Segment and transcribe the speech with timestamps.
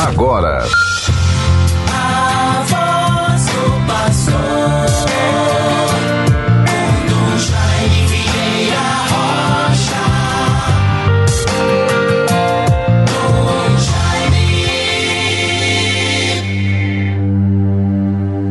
[0.00, 0.64] agora.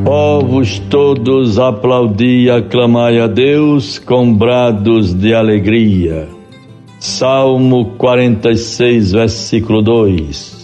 [0.06, 6.28] Povos todos aplaudi e aclamai a Deus com brados de alegria.
[7.00, 10.59] Salmo 46, versículo 2.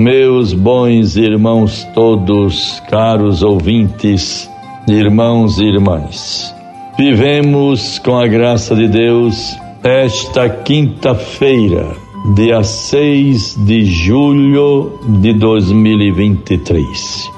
[0.00, 4.50] Meus bons irmãos todos, caros ouvintes,
[4.88, 6.54] irmãos e irmãs,
[6.96, 11.86] vivemos com a graça de Deus esta quinta-feira,
[12.34, 17.30] dia 6 de julho de 2023.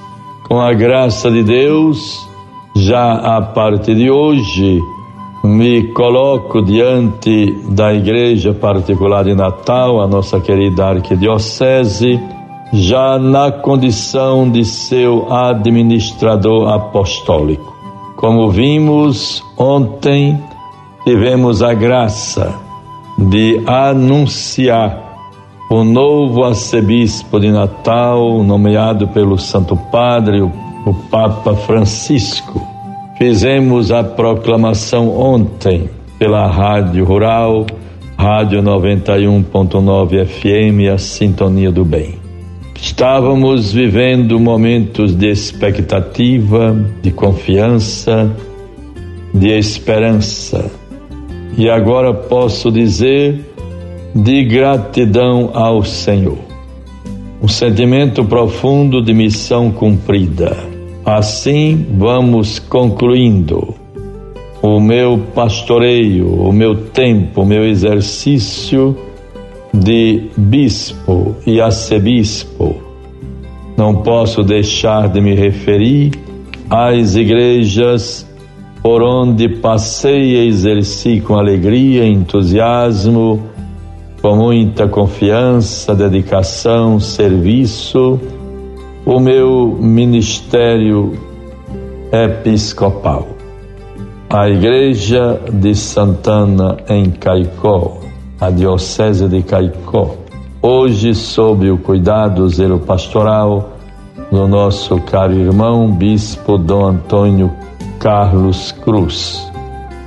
[0.47, 2.29] Com a graça de Deus,
[2.77, 4.81] já a partir de hoje,
[5.43, 12.21] me coloco diante da Igreja Particular de Natal, a nossa querida Arquidiocese,
[12.73, 17.71] já na condição de seu administrador apostólico.
[18.17, 20.43] Como vimos ontem,
[21.05, 22.55] tivemos a graça
[23.19, 25.03] de anunciar
[25.69, 30.51] o novo arcebispo de Natal, nomeado pelo Santo Padre, o,
[31.11, 32.61] Papa Francisco.
[33.17, 37.67] Fizemos a proclamação ontem pela Rádio Rural,
[38.17, 42.22] Rádio 91.9 FM, a Sintonia do Bem.
[42.83, 48.29] Estávamos vivendo momentos de expectativa, de confiança,
[49.33, 50.69] de esperança.
[51.57, 53.41] E agora posso dizer
[54.13, 56.39] de gratidão ao Senhor.
[57.41, 60.57] Um sentimento profundo de missão cumprida.
[61.05, 63.77] Assim vamos concluindo
[64.61, 69.12] o meu pastoreio, o meu tempo, o meu exercício
[69.73, 72.77] de bispo e arcebispo,
[73.77, 76.13] não posso deixar de me referir
[76.69, 78.27] às igrejas
[78.83, 83.47] por onde passei e exerci com alegria, entusiasmo,
[84.21, 88.21] com muita confiança, dedicação, serviço,
[89.05, 91.13] o meu ministério
[92.13, 93.29] episcopal.
[94.29, 97.99] A Igreja de Santana em Caicó,
[98.43, 100.17] a Diocese de Caicó,
[100.61, 103.75] hoje sob o cuidado, zelo pastoral
[104.33, 107.53] do nosso caro irmão, Bispo Dom Antônio
[108.01, 109.49] Carlos Cruz.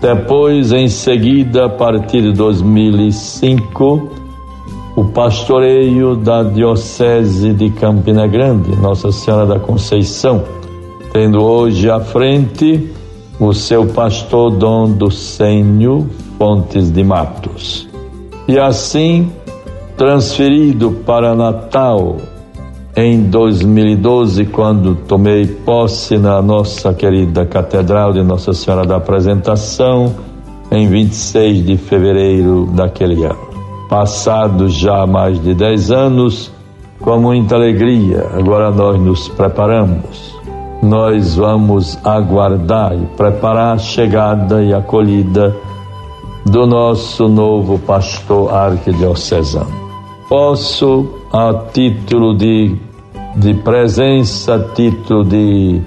[0.01, 4.09] Depois, em seguida, a partir de 2005,
[4.97, 10.43] o pastoreio da Diocese de Campina Grande, Nossa Senhora da Conceição,
[11.13, 12.91] tendo hoje à frente
[13.39, 17.94] o seu pastor Dom Docênio Fontes de Matos
[18.47, 19.31] e assim
[19.97, 22.17] transferido para Natal
[22.95, 30.15] em 2012, quando tomei posse na nossa querida Catedral de Nossa Senhora da Apresentação,
[30.71, 33.49] em 26 de fevereiro daquele ano.
[33.89, 36.51] Passados já mais de 10 anos,
[37.01, 40.33] com muita alegria, agora nós nos preparamos.
[40.81, 45.53] Nós vamos aguardar e preparar a chegada e acolhida
[46.45, 49.85] do nosso novo pastor arquidiocesano.
[50.29, 52.75] Posso, a título de,
[53.35, 55.81] de presença, a título de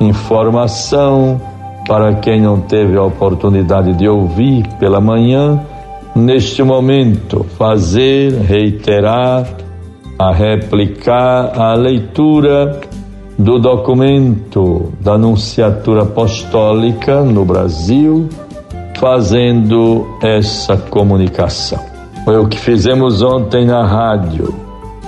[0.00, 1.40] informação,
[1.86, 5.60] para quem não teve a oportunidade de ouvir pela manhã,
[6.14, 9.46] neste momento, fazer, reiterar,
[10.18, 12.80] a replicar a leitura
[13.38, 18.28] do documento da Anunciatura Apostólica no Brasil
[18.98, 21.78] fazendo essa comunicação.
[22.24, 24.54] Foi o que fizemos ontem na rádio,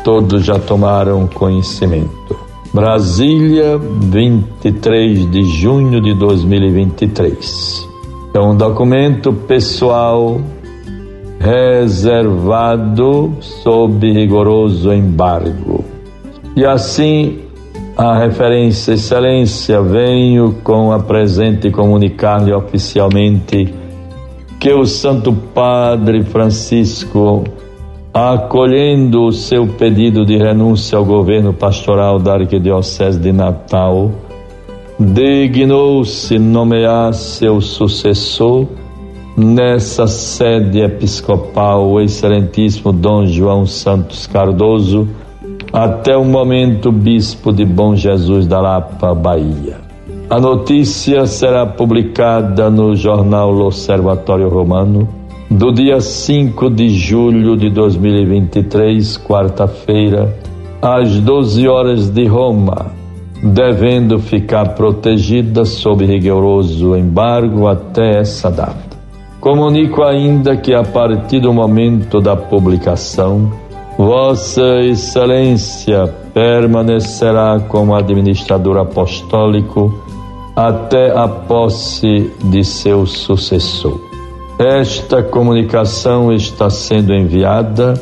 [0.04, 2.36] todos já tomaram conhecimento.
[2.72, 7.88] Brasília, 23 de junho de 2023.
[8.32, 10.40] É um documento pessoal
[11.40, 15.84] reservado sob rigoroso embargo.
[16.54, 17.40] E assim,
[17.96, 23.74] a referência excelência, venho com a presente comunicar-lhe oficialmente
[24.58, 27.44] que o Santo Padre Francisco,
[28.12, 34.10] acolhendo o seu pedido de renúncia ao governo pastoral da Arquidiocese de Natal,
[34.98, 38.66] dignou-se nomear seu sucessor
[39.34, 45.08] nessa sede episcopal, o excelentíssimo Dom João Santos Cardoso,
[45.72, 49.78] até o momento bispo de Bom Jesus da Lapa, Bahia.
[50.28, 55.08] A notícia será publicada no jornal L'Osservatório Romano
[55.50, 60.32] do dia 5 de julho de 2023, quarta-feira,
[60.80, 62.92] às 12 horas de Roma,
[63.42, 68.90] devendo ficar protegida sob rigoroso embargo até essa data.
[69.40, 73.50] Comunico ainda que a partir do momento da publicação,
[74.02, 79.94] Vossa Excelência permanecerá como administrador apostólico
[80.56, 84.00] até a posse de seu sucessor.
[84.58, 87.92] Esta comunicação está sendo enviada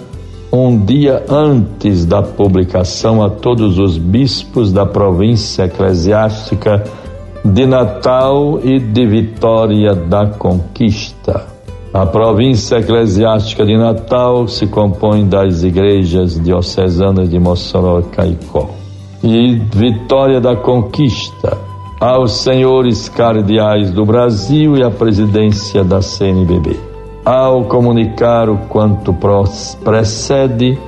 [0.52, 6.84] um dia antes da publicação a todos os bispos da província eclesiástica
[7.44, 11.57] de Natal e de Vitória da Conquista.
[11.98, 18.70] A província eclesiástica de Natal se compõe das igrejas diocesanas de Mossoró e Caicó.
[19.20, 21.58] E Vitória da Conquista
[22.00, 26.78] aos senhores cardeais do Brasil e à presidência da CNBB.
[27.24, 29.12] Ao comunicar o quanto
[29.82, 30.78] precede,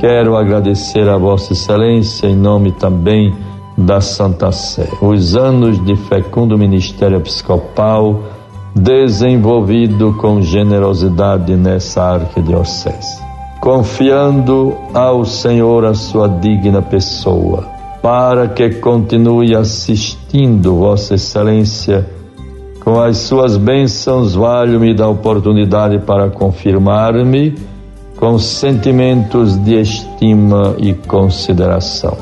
[0.00, 3.34] quero agradecer a Vossa Excelência em nome também
[3.76, 4.88] da Santa Sé.
[5.02, 8.35] Os anos de fecundo ministério episcopal
[8.76, 13.24] desenvolvido com generosidade nessa arquidiocese.
[13.58, 17.64] Confiando ao Senhor a sua digna pessoa
[18.02, 22.06] para que continue assistindo Vossa Excelência
[22.84, 27.52] com as suas bênçãos, valho-me da oportunidade para confirmar-me
[28.16, 32.16] com sentimentos de estima e consideração.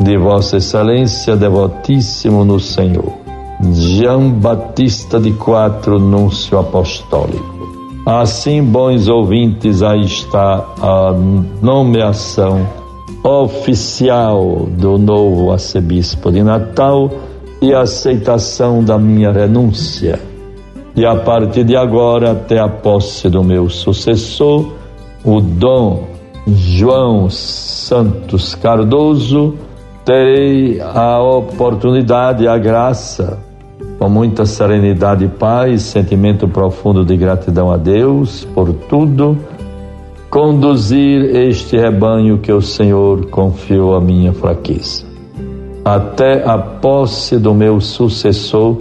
[0.00, 3.21] De Vossa Excelência, devotíssimo no Senhor,
[3.70, 7.62] Jean Batista de Quatro, Núncio Apostólico.
[8.04, 11.14] Assim, bons ouvintes, aí está a
[11.62, 12.66] nomeação
[13.22, 17.08] oficial do novo arcebispo de Natal
[17.60, 20.18] e a aceitação da minha renúncia.
[20.96, 24.72] E a partir de agora, até a posse do meu sucessor,
[25.24, 26.08] o Dom
[26.48, 29.54] João Santos Cardoso,
[30.04, 33.38] terei a oportunidade, a graça,
[34.02, 39.38] com muita serenidade e paz, sentimento profundo de gratidão a Deus por tudo
[40.28, 45.04] conduzir este rebanho que o Senhor confiou à minha fraqueza.
[45.84, 48.78] Até a posse do meu sucessor,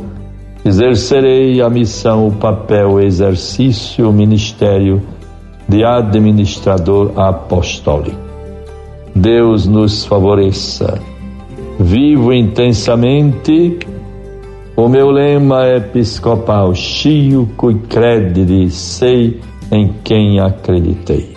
[0.66, 5.04] exercerei a missão, o papel, o exercício, o ministério
[5.70, 8.18] de administrador apostólico.
[9.14, 11.00] Deus nos favoreça.
[11.80, 13.78] Vivo intensamente.
[14.82, 19.40] O meu lema episcopal, chio cui credere, sei
[19.72, 21.36] em quem acreditei.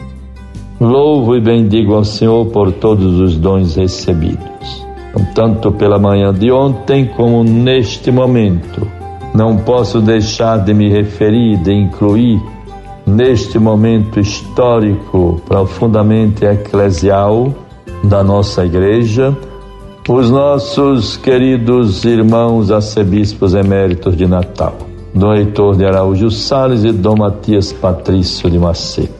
[0.80, 4.86] Louvo e bendigo ao Senhor por todos os dons recebidos,
[5.34, 8.88] tanto pela manhã de ontem como neste momento.
[9.34, 12.40] Não posso deixar de me referir, de incluir
[13.06, 17.54] neste momento histórico profundamente eclesial
[18.04, 19.36] da nossa igreja,
[20.08, 24.76] os nossos queridos irmãos arcebispos eméritos de Natal,
[25.14, 29.14] Dom Heitor de Araújo Salles e Dom Matias Patrício de Macedo.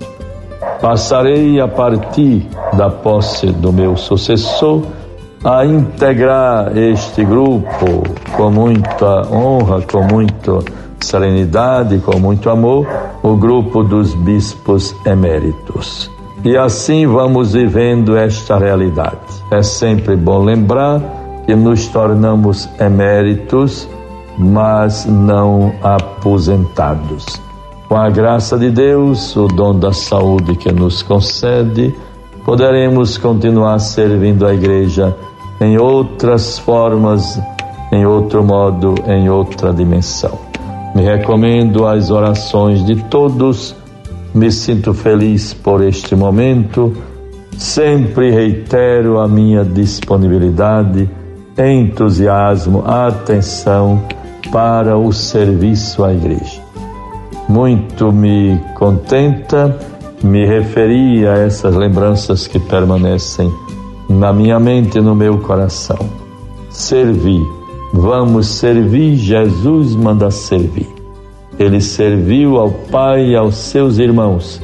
[0.82, 4.82] Passarei a partir da posse do meu sucessor
[5.42, 8.02] a integrar este grupo
[8.36, 10.58] com muita honra, com muita
[11.00, 12.86] serenidade, com muito amor,
[13.22, 16.10] o grupo dos bispos eméritos.
[16.44, 19.16] E assim vamos vivendo esta realidade.
[19.50, 21.00] É sempre bom lembrar
[21.46, 23.88] que nos tornamos eméritos,
[24.36, 27.24] mas não aposentados.
[27.88, 31.94] Com a graça de Deus, o dom da saúde que nos concede,
[32.44, 35.16] poderemos continuar servindo a igreja
[35.62, 37.40] em outras formas,
[37.90, 40.38] em outro modo, em outra dimensão.
[40.94, 43.74] Me recomendo às orações de todos,
[44.34, 46.92] me sinto feliz por este momento,
[47.56, 51.08] sempre reitero a minha disponibilidade,
[51.56, 54.02] entusiasmo, atenção
[54.50, 56.64] para o serviço à igreja
[57.48, 59.78] muito me contenta
[60.22, 63.52] me referir a essas lembranças que permanecem
[64.08, 65.98] na minha mente e no meu coração.
[66.70, 67.42] Servir,
[67.92, 70.93] vamos servir, Jesus manda servir.
[71.58, 74.60] Ele serviu ao Pai e aos seus irmãos.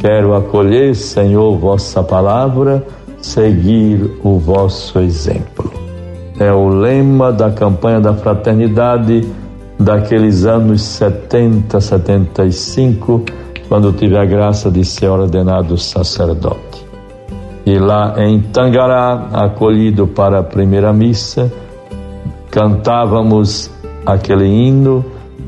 [0.00, 2.86] Quero acolher, Senhor, vossa palavra,
[3.20, 5.72] seguir o vosso exemplo.
[6.38, 9.26] É o lema da campanha da fraternidade
[9.78, 13.22] daqueles anos 70, 75,
[13.68, 16.84] quando tive a graça de ser ordenado sacerdote.
[17.64, 21.50] E lá em Tangará, acolhido para a primeira missa,
[22.50, 23.70] cantávamos
[24.04, 25.04] aquele hino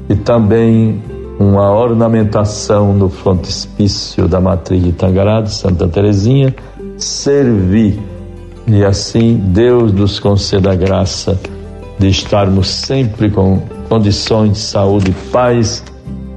[0.08, 1.02] e também
[1.38, 6.54] uma ornamentação no frontispício da matriz de Tangará, de Santa Teresinha,
[6.96, 8.00] servir,
[8.66, 11.40] E assim Deus nos conceda a graça
[11.98, 15.82] de estarmos sempre com condições de saúde, paz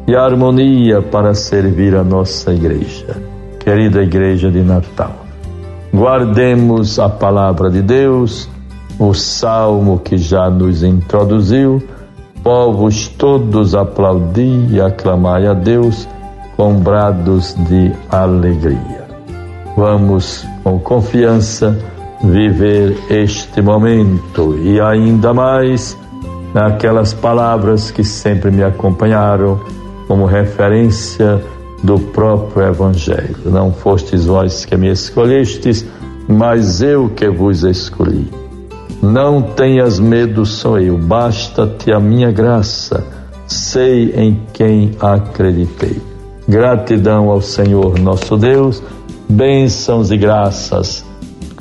[0.07, 3.21] e harmonia para servir a nossa igreja.
[3.59, 5.25] Querida igreja de Natal,
[5.93, 8.49] guardemos a palavra de Deus,
[8.97, 11.83] o salmo que já nos introduziu,
[12.43, 16.07] povos todos aplaudir e aclamai a Deus
[16.55, 19.07] com brados de alegria.
[19.75, 21.77] Vamos com confiança
[22.23, 25.97] viver este momento e ainda mais
[26.53, 29.59] naquelas palavras que sempre me acompanharam
[30.07, 31.41] como referência
[31.83, 33.37] do próprio Evangelho.
[33.45, 35.85] Não fostes vós que me escolhestes,
[36.27, 38.40] mas eu que vos escolhi.
[39.01, 43.03] Não tenhas medo, sou eu, basta-te a minha graça,
[43.47, 45.99] sei em quem acreditei.
[46.47, 48.81] Gratidão ao Senhor nosso Deus,
[49.27, 51.03] bênçãos e graças.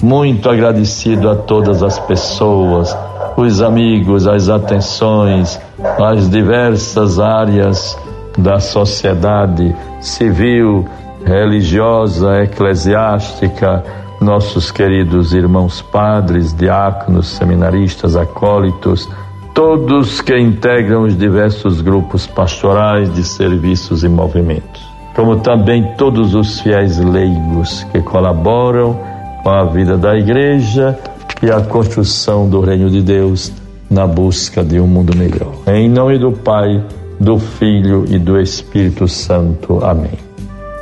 [0.02, 2.94] Muito agradecido a todas as pessoas,
[3.36, 5.58] os amigos, as atenções,
[5.98, 7.96] as diversas áreas
[8.36, 10.86] da sociedade civil,
[11.24, 13.82] religiosa, eclesiástica,
[14.20, 19.08] nossos queridos irmãos padres, diáconos, seminaristas, acólitos,
[19.54, 24.82] todos que integram os diversos grupos pastorais de serviços e movimentos,
[25.14, 28.98] como também todos os fiéis leigos que colaboram
[29.42, 30.98] com a vida da igreja
[31.42, 33.50] e a construção do reino de Deus
[33.90, 35.52] na busca de um mundo melhor.
[35.66, 36.84] Em nome do Pai,
[37.18, 39.84] do Filho e do Espírito Santo.
[39.84, 40.18] Amém.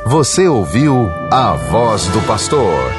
[0.07, 2.98] Você ouviu a voz do pastor